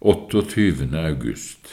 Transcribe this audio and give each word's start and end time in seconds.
28. 0.00 0.92
august 0.92 1.68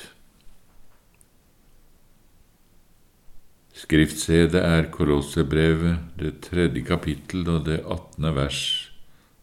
Skriftstedet 3.75 4.61
er 4.63 4.85
Kolossebrevet, 4.91 5.97
det 6.15 6.37
tredje 6.45 6.85
kapittel 6.87 7.43
og 7.51 7.65
det 7.65 7.81
attende 7.83 8.31
vers, 8.31 8.91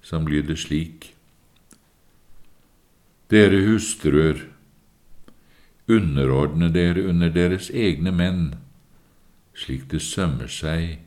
som 0.01 0.25
lyder 0.25 0.57
slik. 0.57 1.11
Dere 3.29 3.59
hustruer, 3.67 4.47
underordne 5.85 6.71
dere 6.73 7.05
under 7.05 7.29
deres 7.29 7.69
egne 7.69 8.15
menn, 8.17 8.47
slik 9.53 9.91
det 9.93 10.01
sømmer 10.01 10.49
seg 10.49 11.03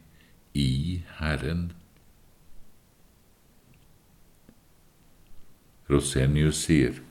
i 0.54 1.02
Herren. 1.18 1.72
Rosenius 5.90 6.62
sier 6.68 7.02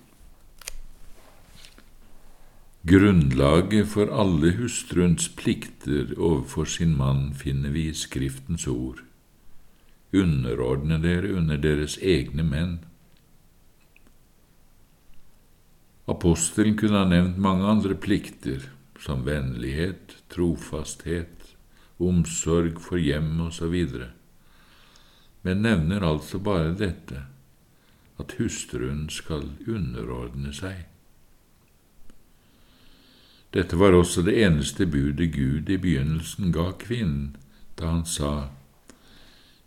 Grunnlaget 2.82 3.86
for 3.93 4.11
alle 4.11 4.57
hustruens 4.59 5.29
plikter 5.39 6.09
overfor 6.18 6.67
sin 6.67 6.96
mann 6.99 7.29
finner 7.39 7.71
vi 7.71 7.85
i 7.86 7.95
Skriftens 7.95 8.67
ord. 8.67 9.04
Underordne 10.11 10.99
dere 10.99 11.31
under 11.39 11.61
deres 11.63 11.95
egne 12.03 12.43
menn. 12.43 12.81
Apostelen 16.11 16.75
kunne 16.75 17.04
ha 17.04 17.07
nevnt 17.07 17.39
mange 17.39 17.71
andre 17.71 17.95
plikter, 17.95 18.67
som 18.99 19.23
vennlighet, 19.31 20.18
trofasthet, 20.35 21.54
omsorg 22.03 22.82
for 22.82 22.99
hjem 22.99 23.37
osv., 23.46 23.79
men 25.43 25.62
nevner 25.62 26.03
altså 26.03 26.39
bare 26.43 26.75
dette, 26.75 27.29
at 28.18 28.35
hustruen 28.43 29.07
skal 29.11 29.53
underordne 29.71 30.51
seg. 30.54 30.89
Dette 33.53 33.77
var 33.77 33.92
også 33.92 34.22
det 34.25 34.39
eneste 34.41 34.86
budet 34.86 35.34
Gud 35.34 35.69
i 35.69 35.77
begynnelsen 35.77 36.53
ga 36.53 36.70
kvinnen 36.81 37.36
da 37.77 37.91
han 37.91 38.05
sa, 38.09 38.48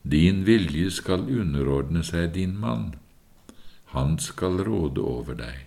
Din 0.02 0.44
vilje 0.46 0.92
skal 0.92 1.26
underordne 1.30 2.02
seg 2.06 2.34
din 2.34 2.58
mann, 2.62 2.96
han 3.94 4.18
skal 4.22 4.58
råde 4.66 5.02
over 5.02 5.38
deg. 5.38 5.66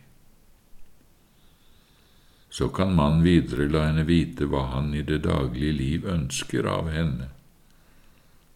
Så 2.51 2.69
kan 2.75 2.95
mannen 2.95 3.23
videre 3.23 3.69
la 3.71 3.85
henne 3.87 4.07
vite 4.09 4.47
hva 4.51 4.65
han 4.73 4.95
i 4.95 5.03
det 5.07 5.21
daglige 5.27 5.75
liv 5.79 6.07
ønsker 6.07 6.67
av 6.71 6.91
henne. 6.91 7.31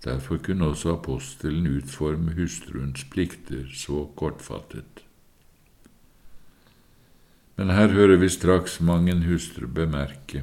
Derfor 0.02 0.42
kunne 0.42 0.72
også 0.72 0.96
apostelen 0.96 1.68
utforme 1.76 2.34
hustruens 2.34 3.04
plikter 3.10 3.68
så 3.74 4.08
kortfattet. 4.18 5.04
Men 7.62 7.70
her 7.70 7.92
hører 7.94 8.18
vi 8.18 8.26
straks 8.26 8.80
mang 8.82 9.04
en 9.06 9.20
hustru 9.22 9.68
bemerke 9.70 10.40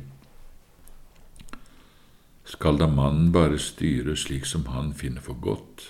Skal 2.47 2.79
da 2.79 2.87
mannen 2.87 3.33
bare 3.35 3.59
styre 3.59 4.15
slik 4.15 4.47
som 4.47 4.63
han 4.71 4.93
finner 4.95 5.25
for 5.25 5.35
godt? 5.43 5.83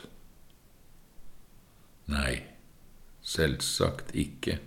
Nei, 2.10 2.34
selvsagt 3.22 4.10
ikke. 4.18 4.58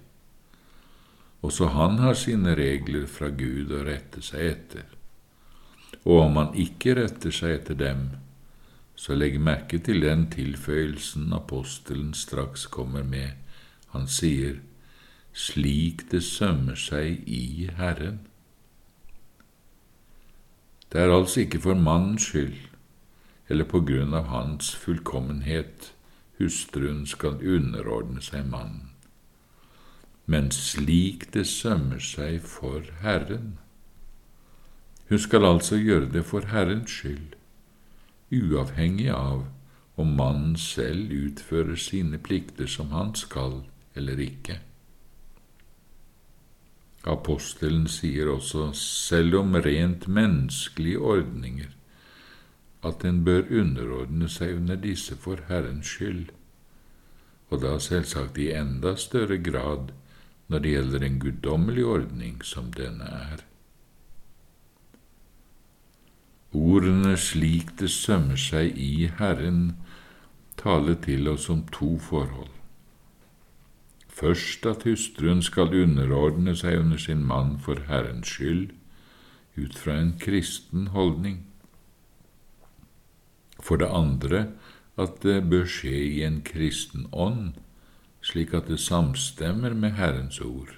Også 1.43 1.73
han 1.75 1.99
har 1.99 2.15
sine 2.15 2.55
regler 2.55 3.11
fra 3.11 3.35
Gud 3.35 3.75
å 3.75 3.83
rette 3.91 4.23
seg 4.23 4.47
etter, 4.55 4.87
og 6.07 6.29
om 6.29 6.45
han 6.45 6.55
ikke 6.55 6.95
retter 7.03 7.35
seg 7.35 7.59
etter 7.59 7.83
dem, 7.87 8.11
så 8.95 9.19
legg 9.19 9.43
merke 9.43 9.83
til 9.83 10.07
den 10.07 10.29
tilføyelsen 10.31 11.35
apostelen 11.35 12.15
straks 12.15 12.71
kommer 12.71 13.03
med. 13.03 13.35
Han 13.99 14.07
sier, 14.07 14.63
slik 15.33 16.11
det 16.11 16.23
sømmer 16.25 16.77
seg 16.77 17.25
i 17.27 17.71
Herren. 17.77 18.21
Det 20.93 21.01
er 21.01 21.15
altså 21.15 21.41
ikke 21.41 21.61
for 21.61 21.75
mannens 21.75 22.29
skyld 22.29 22.59
eller 23.49 23.65
på 23.69 23.81
grunn 23.85 24.15
av 24.17 24.29
hans 24.33 24.71
fullkommenhet 24.77 25.93
hustruen 26.39 27.05
skal 27.09 27.41
underordne 27.41 28.23
seg 28.25 28.47
mannen, 28.49 28.91
men 30.27 30.51
slik 30.55 31.31
det 31.35 31.47
sømmer 31.51 32.01
seg 32.01 32.41
for 32.49 32.87
Herren. 33.03 33.59
Hun 35.09 35.21
skal 35.21 35.45
altså 35.45 35.77
gjøre 35.77 36.09
det 36.13 36.25
for 36.29 36.49
Herrens 36.49 36.91
skyld, 36.91 37.37
uavhengig 38.33 39.11
av 39.13 39.47
om 40.01 40.15
mannen 40.17 40.57
selv 40.57 41.13
utfører 41.13 41.77
sine 41.77 42.19
plikter 42.19 42.67
som 42.67 42.95
han 42.97 43.13
skal 43.19 43.61
eller 43.95 44.21
ikke. 44.25 44.61
Apostelen 47.05 47.89
sier 47.91 48.29
også, 48.31 48.69
selv 48.79 49.35
om 49.41 49.57
rent 49.65 50.07
menneskelige 50.07 50.99
ordninger, 50.99 51.73
at 52.83 53.05
en 53.05 53.25
bør 53.27 53.51
underordne 53.51 54.29
seg 54.31 54.55
under 54.61 54.79
disse 54.79 55.17
for 55.19 55.43
Herrens 55.49 55.91
skyld, 55.91 56.31
og 57.51 57.63
da 57.65 57.75
selvsagt 57.83 58.39
i 58.39 58.53
enda 58.55 58.95
større 58.97 59.39
grad 59.43 59.91
når 60.49 60.63
det 60.63 60.77
gjelder 60.77 61.05
en 61.07 61.19
guddommelig 61.19 61.85
ordning 61.85 62.39
som 62.47 62.71
denne 62.77 63.11
er. 63.19 63.45
Ordene 66.53 67.17
slik 67.17 67.75
det 67.81 67.91
sømmer 67.91 68.39
seg 68.39 68.77
i 68.79 69.09
Herren 69.19 69.73
taler 70.61 70.99
til 71.03 71.29
oss 71.33 71.49
om 71.51 71.65
to 71.73 71.97
forhold 71.99 72.62
først 74.13 74.67
at 74.67 74.85
hustruen 74.85 75.41
skal 75.43 75.73
underordne 75.83 76.55
seg 76.57 76.83
under 76.83 77.01
sin 77.01 77.25
mann 77.27 77.57
for 77.59 77.81
Herrens 77.89 78.29
skyld, 78.29 78.69
ut 79.57 79.79
fra 79.79 79.97
en 80.01 80.13
kristen 80.21 80.87
holdning. 80.93 81.43
For 83.61 83.81
det 83.81 83.89
andre 83.89 84.47
at 85.01 85.23
det 85.25 85.39
bør 85.51 85.65
skje 85.69 85.97
i 86.13 86.23
en 86.27 86.43
kristen 86.45 87.09
ånd, 87.13 87.55
slik 88.23 88.53
at 88.55 88.69
det 88.69 88.81
samstemmer 88.81 89.75
med 89.75 89.97
Herrens 89.99 90.41
ord, 90.41 90.77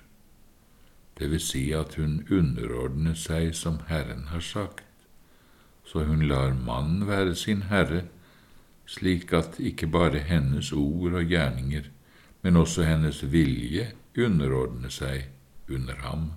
det 1.18 1.30
vil 1.30 1.42
si 1.42 1.68
at 1.76 1.94
hun 1.94 2.22
underordner 2.30 3.14
seg 3.18 3.52
som 3.54 3.78
Herren 3.88 4.28
har 4.32 4.42
sagt, 4.42 4.86
så 5.84 6.06
hun 6.08 6.24
lar 6.26 6.54
mannen 6.54 7.06
være 7.06 7.34
sin 7.38 7.66
herre, 7.70 8.06
slik 8.86 9.32
at 9.32 9.60
ikke 9.60 9.86
bare 9.86 10.22
hennes 10.26 10.72
ord 10.72 11.14
og 11.20 11.30
gjerninger 11.30 11.90
men 12.44 12.60
også 12.60 12.84
hennes 12.84 13.22
vilje 13.32 13.88
underordner 14.20 14.92
seg 14.92 15.30
under 15.72 15.96
ham. 16.04 16.30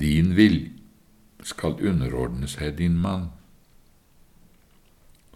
Din 0.00 0.34
vilje 0.36 0.72
skal 1.46 1.76
underordne 1.84 2.48
seg 2.50 2.78
din 2.80 2.96
mann. 2.98 3.28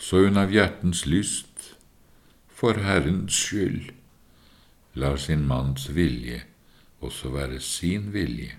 Så 0.01 0.25
hun 0.25 0.41
av 0.41 0.51
hjertens 0.51 1.05
lyst, 1.07 1.75
for 2.49 2.81
Herrens 2.81 3.37
skyld, 3.37 3.93
lar 4.97 5.21
sin 5.21 5.45
manns 5.49 5.87
vilje 5.95 6.43
også 7.01 7.33
være 7.33 7.61
sin 7.61 8.13
vilje. 8.13 8.53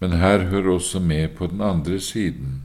Men 0.00 0.12
her 0.20 0.48
hører 0.50 0.74
også 0.74 1.00
med 1.00 1.28
på 1.36 1.46
den 1.46 1.60
andre 1.60 2.00
siden 2.00 2.64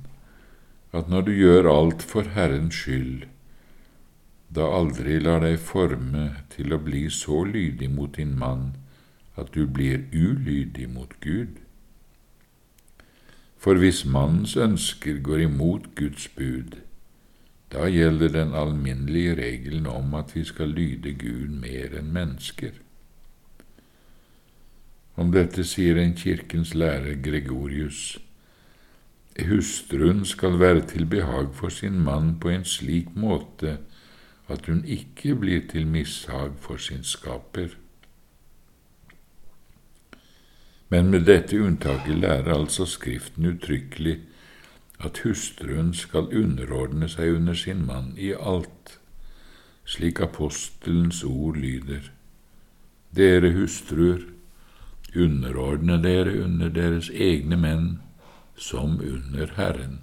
at 0.92 1.08
når 1.10 1.22
du 1.22 1.32
gjør 1.32 1.70
alt 1.72 2.04
for 2.04 2.28
Herrens 2.36 2.76
skyld, 2.76 3.28
da 4.56 4.68
aldri 4.76 5.20
lar 5.24 5.42
deg 5.46 5.60
forme 5.64 6.26
til 6.52 6.76
å 6.76 6.82
bli 6.84 7.06
så 7.14 7.44
lydig 7.48 7.88
mot 7.92 8.18
din 8.18 8.34
mann 8.40 8.72
at 9.40 9.54
du 9.56 9.64
blir 9.68 10.04
ulydig 10.12 10.90
mot 10.92 11.14
Gud. 11.24 11.62
For 13.62 13.80
hvis 13.80 14.04
mannens 14.06 14.58
ønsker 14.58 15.22
går 15.24 15.46
imot 15.48 15.92
Guds 15.96 16.28
bud, 16.36 16.82
da 17.72 17.88
gjelder 17.88 18.34
den 18.34 18.56
alminnelige 18.58 19.38
regelen 19.40 19.86
om 19.88 20.16
at 20.20 20.34
vi 20.36 20.44
skal 20.44 20.74
lyde 20.76 21.14
Gud 21.16 21.54
mer 21.62 21.94
enn 21.96 22.10
mennesker. 22.12 22.74
Om 25.16 25.32
dette 25.32 25.64
sier 25.68 26.00
en 26.02 26.16
kirkens 26.18 26.74
lærer 26.76 27.22
Gregorius, 27.24 28.18
hustruen 29.48 30.26
skal 30.28 30.60
være 30.60 30.84
til 30.92 31.06
behag 31.08 31.54
for 31.56 31.72
sin 31.72 32.02
mann 32.04 32.36
på 32.42 32.52
en 32.52 32.68
slik 32.68 33.16
måte 33.16 33.78
at 34.52 34.66
hun 34.66 34.84
ikke 34.86 35.36
blir 35.36 35.68
til 35.72 35.88
mishag 35.88 36.52
for 36.60 36.78
sin 36.78 37.04
skaper. 37.04 37.78
Men 40.90 41.10
med 41.12 41.26
dette 41.26 41.62
unntaket 41.62 42.18
lærer 42.20 42.54
altså 42.54 42.86
Skriften 42.86 43.46
uttrykkelig 43.46 44.18
at 45.00 45.22
hustruen 45.24 45.94
skal 45.94 46.28
underordne 46.36 47.08
seg 47.10 47.36
under 47.36 47.56
sin 47.58 47.86
mann 47.86 48.12
i 48.18 48.34
alt, 48.36 49.00
slik 49.86 50.20
apostelens 50.20 51.24
ord 51.24 51.58
lyder. 51.58 52.12
Dere 53.16 53.54
hustruer, 53.56 54.22
underordne 55.16 55.98
dere 56.04 56.38
under 56.44 56.70
deres 56.70 57.10
egne 57.10 57.58
menn 57.58 57.90
som 58.56 59.00
under 59.00 59.56
Herren. 59.56 60.00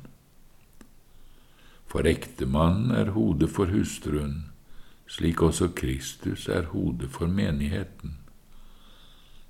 For 1.89 2.05
ektemannen 2.07 2.91
er 2.93 3.15
hodet 3.17 3.51
for 3.51 3.73
hustruen, 3.73 4.51
slik 5.09 5.43
også 5.43 5.69
Kristus 5.69 6.49
er 6.49 6.63
hodet 6.63 7.11
for 7.11 7.27
menigheten. 7.27 8.19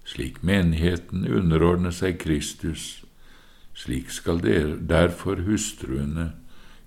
Slik 0.05 0.43
menigheten 0.43 1.26
underordner 1.26 1.90
seg 1.90 2.19
Kristus, 2.23 3.05
slik 3.75 4.11
skal 4.11 4.38
derfor 4.88 5.43
hustruene 5.44 6.32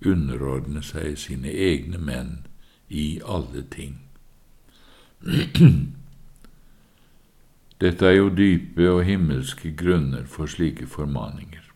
underordne 0.06 0.82
seg 0.84 1.18
sine 1.20 1.52
egne 1.52 2.00
menn 2.00 2.48
i 2.90 3.20
alle 3.22 3.66
ting. 3.70 4.00
Dette 7.82 8.06
er 8.06 8.16
jo 8.18 8.30
dype 8.30 8.88
og 8.92 9.04
himmelske 9.06 9.76
grunner 9.78 10.24
for 10.26 10.46
slike 10.46 10.88
formaninger. 10.88 11.68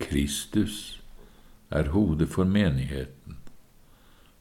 Kristus 0.00 0.99
er 1.70 1.90
hodet 1.94 2.28
for 2.28 2.44
menigheten, 2.44 3.36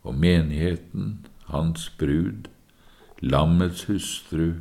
og 0.03 0.15
menigheten, 0.15 1.25
hans 1.45 1.89
brud, 1.99 2.49
lammets 3.21 3.83
hustru, 3.89 4.53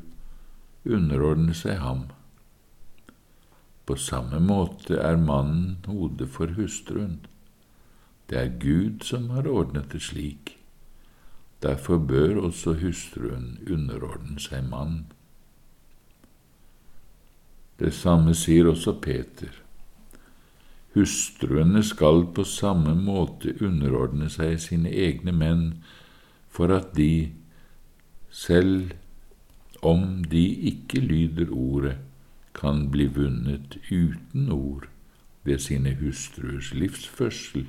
underordner 0.85 1.57
seg 1.57 1.79
ham. 1.81 2.07
På 3.87 3.97
samme 3.97 4.41
måte 4.45 4.99
er 5.01 5.17
mannen 5.17 5.79
hodet 5.87 6.29
for 6.29 6.53
hustruen. 6.57 7.21
Det 8.29 8.39
er 8.39 8.57
Gud 8.61 9.05
som 9.09 9.31
har 9.31 9.49
ordnet 9.49 9.93
det 9.93 10.03
slik. 10.05 10.59
Derfor 11.63 11.99
bør 11.99 12.43
også 12.51 12.75
hustruen 12.83 13.57
underordne 13.71 14.37
seg 14.41 14.69
mannen. 14.69 15.07
Det 17.79 17.95
samme 17.95 18.35
sier 18.35 18.69
også 18.69 18.99
Peter. 19.01 19.55
Hustruene 20.99 21.85
skal 21.87 22.25
på 22.35 22.43
samme 22.43 22.97
måte 22.99 23.53
underordne 23.63 24.27
seg 24.33 24.57
sine 24.59 24.91
egne 24.91 25.31
menn, 25.31 25.67
for 26.51 26.73
at 26.75 26.91
de, 26.97 27.31
selv 28.35 28.97
om 29.87 30.25
de 30.27 30.43
ikke 30.73 30.99
lyder 31.05 31.53
ordet, 31.55 31.99
kan 32.59 32.89
bli 32.91 33.07
vunnet 33.15 33.77
uten 33.93 34.51
ord 34.51 34.89
ved 35.47 35.63
sine 35.63 35.95
hustruers 36.01 36.73
livsførsel, 36.75 37.69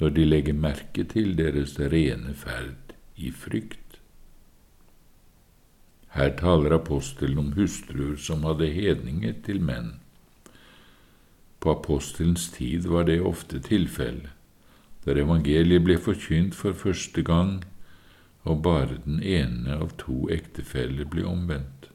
når 0.00 0.16
de 0.16 0.24
legger 0.24 0.56
merke 0.56 1.04
til 1.04 1.34
deres 1.36 1.76
rene 1.92 2.32
ferd 2.32 2.94
i 3.20 3.28
frykt. 3.30 4.00
Her 6.16 6.32
taler 6.40 6.78
apostelen 6.78 7.38
om 7.38 7.52
hustruer 7.58 8.16
som 8.16 8.48
hadde 8.48 8.72
hedninger 8.72 9.36
til 9.44 9.60
menn. 9.62 9.98
På 11.60 11.74
apostelens 11.76 12.50
tid 12.50 12.86
var 12.86 13.04
det 13.04 13.20
ofte 13.20 13.60
tilfellet, 13.60 14.30
der 15.04 15.20
evangeliet 15.20 15.84
ble 15.84 15.96
forkynt 16.00 16.56
for 16.56 16.76
første 16.76 17.22
gang, 17.22 17.62
og 18.48 18.62
bare 18.64 19.00
den 19.04 19.22
ene 19.22 19.76
av 19.76 19.92
to 20.00 20.24
ektefeller 20.32 21.08
ble 21.08 21.24
omvendt. 21.28 21.90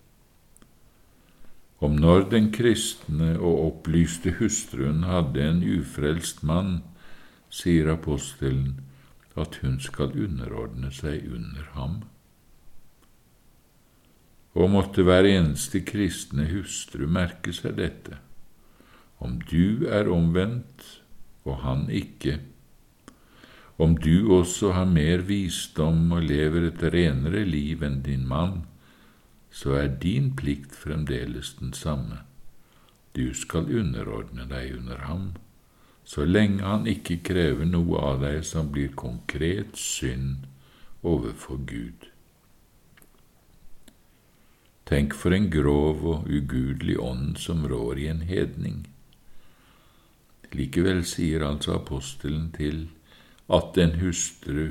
Om 1.82 1.98
når 2.02 2.30
den 2.30 2.52
kristne 2.54 3.36
og 3.36 3.62
opplyste 3.66 4.38
hustruen 4.40 5.04
hadde 5.10 5.42
en 5.44 5.64
ufrelst 5.66 6.44
mann, 6.44 6.84
sier 7.50 7.90
apostelen 7.94 8.80
at 9.36 9.60
hun 9.62 9.80
skal 9.82 10.14
underordne 10.14 10.92
seg 10.94 11.26
under 11.28 11.66
ham 11.74 12.04
og 14.56 14.72
måtte 14.72 15.04
hver 15.04 15.28
eneste 15.28 15.82
kristne 15.84 16.48
hustru 16.48 17.10
merke 17.12 17.52
seg 17.54 17.76
dette. 17.76 18.22
Om 19.20 19.40
du 19.50 19.88
er 19.88 20.10
omvendt 20.12 21.02
og 21.46 21.62
han 21.64 21.88
ikke, 21.90 22.40
om 23.78 23.98
du 23.98 24.32
også 24.32 24.72
har 24.72 24.86
mer 24.88 25.26
visdom 25.28 26.12
og 26.16 26.24
lever 26.24 26.70
et 26.70 26.84
renere 26.94 27.44
liv 27.44 27.84
enn 27.84 28.00
din 28.06 28.24
mann, 28.28 28.64
så 29.52 29.76
er 29.82 29.98
din 30.04 30.32
plikt 30.36 30.76
fremdeles 30.76 31.54
den 31.60 31.74
samme. 31.74 32.22
Du 33.16 33.34
skal 33.34 33.68
underordne 33.72 34.48
deg 34.48 34.78
under 34.78 35.04
ham, 35.08 35.28
så 36.04 36.24
lenge 36.24 36.64
han 36.64 36.88
ikke 36.88 37.22
krever 37.24 37.68
noe 37.68 38.00
av 38.00 38.24
deg 38.24 38.44
som 38.48 38.72
blir 38.72 38.96
konkret 38.96 39.76
synd 39.80 40.48
overfor 41.04 41.60
Gud. 41.68 42.10
Tenk 44.86 45.16
for 45.18 45.34
en 45.34 45.50
grov 45.50 46.04
og 46.06 46.28
ugudelig 46.30 47.00
ånd 47.02 47.40
som 47.42 47.66
rår 47.68 48.04
i 48.04 48.12
en 48.12 48.22
hedning. 48.28 48.84
Likevel 50.56 51.04
sier 51.08 51.44
altså 51.46 51.76
apostelen 51.80 52.52
til 52.56 52.88
at 53.52 53.78
en 53.82 53.98
hustru, 54.00 54.70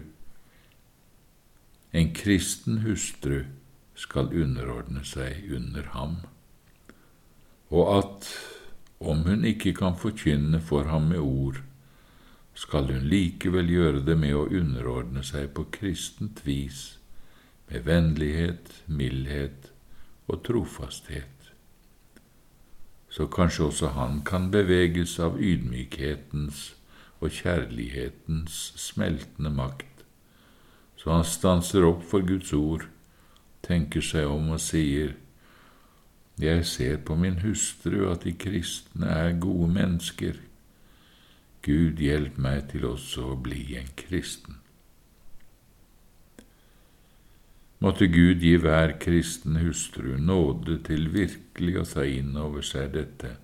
en 1.94 2.10
kristen 2.16 2.80
hustru, 2.86 3.44
skal 3.94 4.32
underordne 4.34 5.04
seg 5.06 5.44
under 5.54 5.84
ham, 5.92 6.16
og 7.70 7.90
at 7.98 8.30
om 9.04 9.22
hun 9.28 9.44
ikke 9.46 9.74
kan 9.78 9.94
forkynne 9.98 10.58
for 10.60 10.88
ham 10.90 11.10
med 11.12 11.22
ord, 11.22 11.60
skal 12.54 12.90
hun 12.90 13.06
likevel 13.10 13.70
gjøre 13.70 14.02
det 14.06 14.16
med 14.18 14.34
å 14.34 14.46
underordne 14.46 15.22
seg 15.26 15.50
på 15.54 15.66
kristent 15.74 16.44
vis, 16.46 16.96
med 17.70 17.86
vennlighet, 17.86 18.70
mildhet 18.86 19.70
og 20.30 20.42
trofasthet. 20.46 21.43
Så 23.14 23.28
kanskje 23.30 23.68
også 23.68 23.92
han 23.94 24.22
kan 24.26 24.48
beveges 24.50 25.18
av 25.22 25.36
ydmykhetens 25.38 26.72
og 27.22 27.30
kjærlighetens 27.30 28.56
smeltende 28.80 29.52
makt, 29.54 30.02
så 30.98 31.12
han 31.12 31.28
stanser 31.28 31.86
opp 31.86 32.02
for 32.10 32.26
Guds 32.26 32.50
ord, 32.56 32.88
tenker 33.62 34.02
seg 34.02 34.26
om 34.26 34.50
og 34.56 34.60
sier, 34.60 35.14
Jeg 36.42 36.66
ser 36.66 36.96
på 36.96 37.14
min 37.14 37.38
hustru 37.44 38.08
at 38.10 38.24
de 38.26 38.32
kristne 38.34 39.06
er 39.06 39.36
gode 39.38 39.68
mennesker. 39.70 40.40
Gud 41.62 42.02
hjelp 42.02 42.40
meg 42.42 42.64
til 42.72 42.88
også 42.88 43.28
å 43.30 43.36
bli 43.38 43.76
en 43.78 43.92
kristen. 43.94 44.58
Måtte 47.84 48.06
Gud 48.08 48.40
gi 48.40 48.54
hver 48.56 48.94
kristen 48.96 49.58
hustru 49.60 50.14
nåde 50.16 50.78
til 50.86 51.10
virkelig 51.12 51.74
å 51.76 51.88
ta 51.90 52.04
inn 52.08 52.30
over 52.40 52.64
seg 52.64 52.94
dette, 52.94 53.34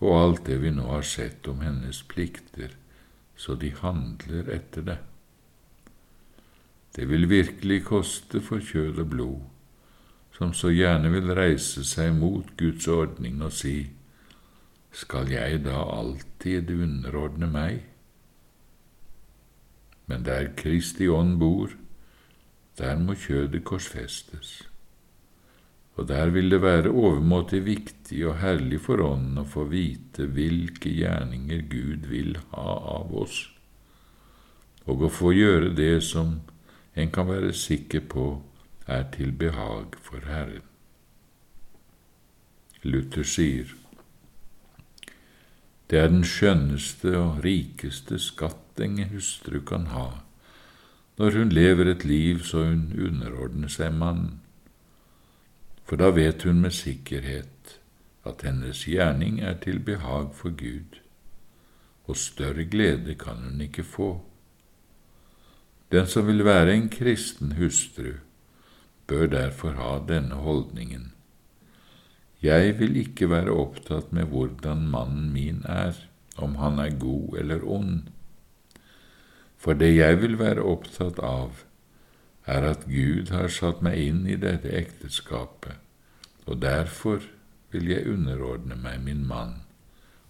og 0.00 0.14
alt 0.16 0.46
det 0.46 0.56
vi 0.62 0.72
nå 0.72 0.86
har 0.88 1.04
sett 1.04 1.44
om 1.52 1.60
hennes 1.60 2.00
plikter, 2.08 2.72
så 3.36 3.58
de 3.60 3.74
handler 3.82 4.48
etter 4.54 4.86
det. 4.88 4.96
Det 6.96 7.04
vil 7.10 7.28
virkelig 7.28 7.82
koste 7.90 8.40
for 8.40 8.64
kjød 8.64 9.04
og 9.04 9.12
blod, 9.12 9.44
som 10.32 10.56
så 10.56 10.72
gjerne 10.72 11.12
vil 11.12 11.36
reise 11.36 11.84
seg 11.84 12.16
mot 12.16 12.48
Guds 12.56 12.88
ordning 12.88 13.44
og 13.44 13.52
si, 13.52 13.76
skal 14.94 15.28
jeg 15.28 15.66
da 15.68 15.84
alltid 15.98 16.72
underordne 16.72 17.52
meg? 17.52 17.82
Men 20.08 20.24
der 20.24 20.54
Kristi 20.56 21.12
ånd 21.12 21.36
bor, 21.44 21.76
der 22.78 22.98
må 22.98 23.14
kjødet 23.14 23.64
korsfestes. 23.64 24.62
Og 25.94 26.08
der 26.08 26.32
vil 26.34 26.50
det 26.50 26.62
være 26.62 26.90
overmåte 26.90 27.60
viktig 27.62 28.24
og 28.26 28.40
herlig 28.40 28.80
for 28.82 29.02
Ånden 29.04 29.38
å 29.44 29.46
få 29.46 29.68
vite 29.70 30.26
hvilke 30.26 30.90
gjerninger 30.90 31.62
Gud 31.70 32.08
vil 32.10 32.34
ha 32.50 32.74
av 32.96 33.14
oss, 33.14 33.44
og 34.90 35.06
å 35.06 35.12
få 35.12 35.30
gjøre 35.36 35.70
det 35.78 36.02
som 36.02 36.40
en 36.94 37.14
kan 37.14 37.30
være 37.30 37.54
sikker 37.54 38.02
på 38.10 38.26
er 38.90 39.06
til 39.14 39.32
behag 39.32 39.94
for 40.02 40.26
Herren. 40.26 40.66
Luther 42.84 43.24
sier, 43.24 43.70
det 45.88 46.00
er 46.00 46.10
den 46.10 46.24
skjønneste 46.26 47.14
og 47.16 47.40
rikeste 47.44 48.18
skatt 48.20 48.80
en 48.82 48.98
hustru 49.12 49.60
kan 49.64 49.86
ha, 49.94 50.24
når 51.18 51.38
hun 51.38 51.52
lever 51.54 51.90
et 51.90 52.04
liv 52.04 52.42
så 52.42 52.64
hun 52.64 52.90
underordner 52.98 53.70
seg 53.70 53.94
mannen, 53.94 54.40
for 55.84 56.00
da 56.00 56.10
vet 56.16 56.42
hun 56.48 56.62
med 56.64 56.74
sikkerhet 56.74 57.78
at 58.24 58.42
hennes 58.46 58.84
gjerning 58.88 59.40
er 59.44 59.58
til 59.62 59.78
behag 59.84 60.32
for 60.34 60.54
Gud, 60.56 61.00
og 62.08 62.16
større 62.16 62.64
glede 62.64 63.14
kan 63.20 63.42
hun 63.44 63.60
ikke 63.60 63.84
få. 63.84 64.24
Den 65.92 66.06
som 66.10 66.26
vil 66.26 66.44
være 66.44 66.74
en 66.74 66.88
kristen 66.88 67.52
hustru, 67.60 68.16
bør 69.06 69.26
derfor 69.26 69.76
ha 69.76 69.98
denne 70.08 70.40
holdningen. 70.40 71.12
Jeg 72.42 72.78
vil 72.78 72.96
ikke 72.96 73.28
være 73.30 73.52
opptatt 73.52 74.12
med 74.12 74.32
hvordan 74.32 74.88
mannen 74.88 75.30
min 75.32 75.62
er, 75.68 75.94
om 76.36 76.56
han 76.60 76.80
er 76.82 76.98
god 76.98 77.38
eller 77.38 77.62
ond 77.62 78.08
for 79.64 79.76
det 79.80 79.94
jeg 79.94 80.20
vil 80.20 80.36
være 80.38 80.64
opptatt 80.64 81.18
av, 81.24 81.64
er 82.44 82.66
at 82.68 82.84
Gud 82.84 83.32
har 83.32 83.48
satt 83.48 83.80
meg 83.84 83.96
inn 83.96 84.26
i 84.28 84.36
dette 84.36 84.68
ekteskapet, 84.76 85.80
og 86.44 86.60
derfor 86.60 87.24
vil 87.72 87.88
jeg 87.88 88.10
underordne 88.12 88.76
meg 88.76 89.00
min 89.06 89.24
mann 89.26 89.62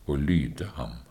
og 0.06 0.22
lyde 0.22 0.70
ham. 0.78 1.03